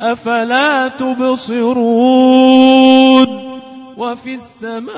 أفلا 0.00 0.88
تبصرون 0.88 1.70
وفي 3.96 4.34
السماء 4.34 4.90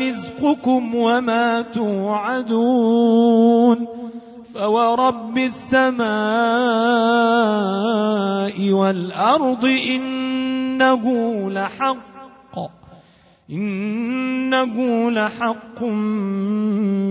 رزقكم 0.00 0.94
وما 0.94 1.62
توعدون 1.62 3.06
فورب 4.54 5.38
السماء 5.38 6.04
والأرض 8.70 9.64
إنه 9.64 11.04
لحق 11.50 12.14
إنه 13.50 15.10
لحق 15.10 15.82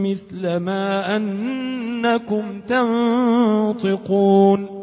مثل 0.04 0.58
ما 0.58 1.16
أنكم 1.16 2.60
تنطقون 2.68 4.83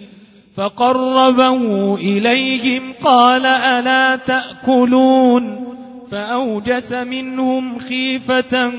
فقربه 0.55 1.95
إليهم 1.95 2.93
قال 3.03 3.45
ألا 3.45 4.15
تأكلون 4.15 5.67
فأوجس 6.11 6.93
منهم 6.93 7.79
خيفة 7.79 8.73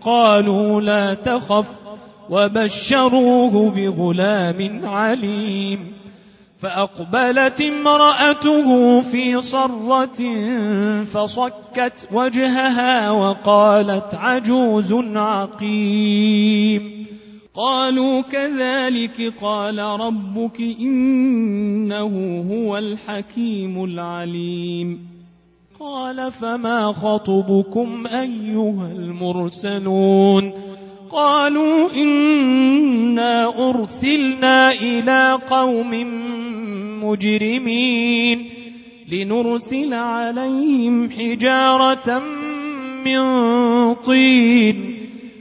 قالوا 0.00 0.80
لا 0.80 1.14
تخف 1.14 1.66
وبشروه 2.30 3.70
بغلام 3.70 4.80
عليم 4.84 5.92
فأقبلت 6.62 7.60
امرأته 7.60 9.00
في 9.02 9.40
صرة 9.40 10.18
فصكت 11.04 12.08
وجهها 12.12 13.10
وقالت 13.10 14.14
عجوز 14.14 14.92
عقيم 15.16 17.06
قالوا 17.58 18.20
كذلك 18.20 19.32
قال 19.42 19.78
ربك 19.78 20.60
إنه 20.60 22.44
هو 22.50 22.78
الحكيم 22.78 23.84
العليم. 23.84 25.08
قال 25.80 26.32
فما 26.32 26.92
خطبكم 26.92 28.06
أيها 28.06 28.92
المرسلون؟ 28.92 30.52
قالوا 31.10 31.90
إنا 31.96 33.68
أرسلنا 33.70 34.70
إلى 34.72 35.38
قوم 35.50 35.90
مجرمين 37.04 38.50
لنرسل 39.08 39.94
عليهم 39.94 41.10
حجارة 41.10 42.22
من 43.04 43.24
طين 43.94 44.87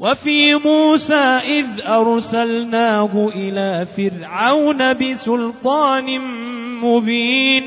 وفي 0.00 0.54
موسى 0.54 1.40
إذ 1.44 1.66
أرسلناه 1.86 3.28
إلى 3.34 3.86
فرعون 3.96 4.92
بسلطان 4.92 6.20
مبين 6.80 7.62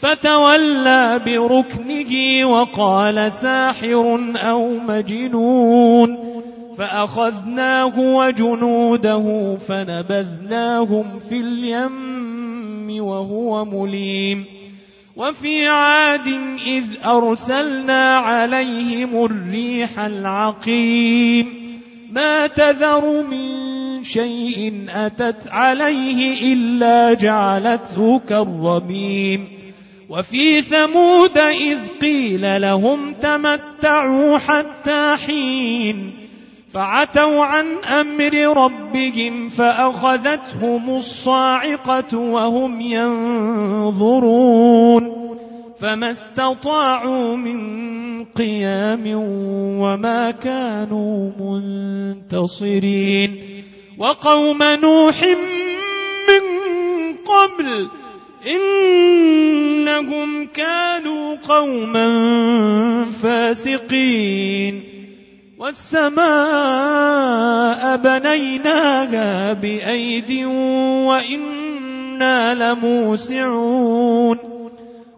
فتولى 0.00 1.20
بركنه 1.26 2.46
وقال 2.46 3.32
ساحر 3.32 4.20
أو 4.36 4.78
مجنون 4.78 6.18
فأخذناه 6.78 7.98
وجنوده 7.98 9.56
فنبذناهم 9.68 11.18
في 11.18 11.40
اليم 11.40 13.02
وهو 13.04 13.64
مليم. 13.64 14.44
وفي 15.16 15.68
عاد 15.68 16.26
إذ 16.66 16.84
أرسلنا 17.06 18.16
عليهم 18.16 19.24
الريح 19.24 20.00
العقيم. 20.00 21.61
ما 22.12 22.46
تذر 22.46 23.22
من 23.22 24.04
شيء 24.04 24.86
أتت 24.88 25.48
عليه 25.48 26.52
إلا 26.52 27.14
جعلته 27.14 28.18
كالرميم. 28.28 29.48
وفي 30.08 30.62
ثمود 30.62 31.38
إذ 31.38 31.78
قيل 32.00 32.62
لهم 32.62 33.14
تمتعوا 33.14 34.38
حتى 34.38 35.16
حين 35.26 36.12
فعتوا 36.72 37.44
عن 37.44 37.66
أمر 37.84 38.56
ربهم 38.64 39.48
فأخذتهم 39.48 40.96
الصاعقة 40.96 42.18
وهم 42.18 42.80
ينظرون. 42.80 44.42
فما 45.80 46.10
استطاعوا 46.10 47.36
من 47.36 47.91
قيام 48.36 49.02
وما 49.80 50.30
كانوا 50.30 51.30
منتصرين 51.40 53.40
وقوم 53.98 54.62
نوح 54.62 55.22
من 56.28 56.42
قبل 57.16 57.88
إنهم 58.46 60.46
كانوا 60.46 61.36
قوما 61.36 62.06
فاسقين 63.22 64.82
والسماء 65.58 66.22
بنيناها 67.96 69.52
بأيد 69.52 70.44
وإنا 71.06 72.54
لموسعون 72.54 74.38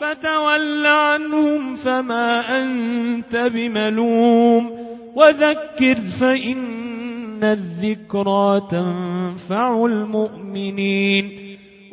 فتول 0.00 0.86
عنهم 0.86 1.74
فما 1.74 2.62
أنت 2.62 3.36
بملوم 3.36 4.70
وذكر 5.14 5.94
فإن 6.20 7.44
الذكرى 7.44 8.62
تنفع 8.70 9.86
المؤمنين 9.86 11.30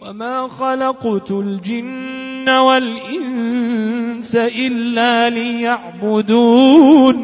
وما 0.01 0.47
خلقت 0.47 1.31
الجن 1.31 2.49
والإنس 2.49 4.35
إلا 4.35 5.29
ليعبدون 5.29 7.15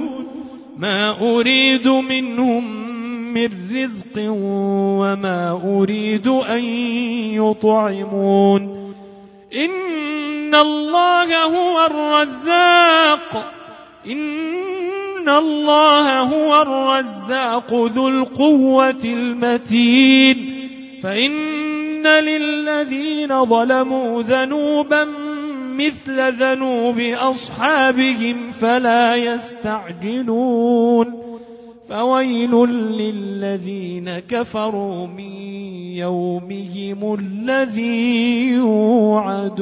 ما 0.77 1.21
أريد 1.21 1.87
منهم 1.87 2.87
من 3.33 3.49
رزق 3.71 4.13
وما 5.01 5.51
أريد 5.51 6.27
أن 6.27 6.63
يطعمون 7.33 8.93
إن 10.47 10.55
الله 10.55 11.43
هو 11.43 11.85
الرزاق. 11.85 13.53
إن 14.07 15.29
الله 15.29 16.19
هو 16.19 16.61
الرزاق 16.61 17.73
ذو 17.73 18.07
القوة 18.07 19.03
المتين. 19.03 20.37
فإن 21.03 22.07
للذين 22.07 23.45
ظلموا 23.45 24.21
ذنوبا 24.21 25.07
مثل 25.77 26.31
ذنوب 26.31 26.99
أصحابهم 26.99 28.51
فلا 28.51 29.15
يستعجلون. 29.15 31.13
فويل 31.89 32.51
للذين 32.71 34.19
كفروا 34.19 35.07
من 35.07 35.33
يومهم 35.95 37.17
الذي 37.19 38.47
يوعدون. 38.47 39.57